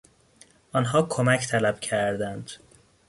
[0.73, 2.51] آنها کمک طلب کردند.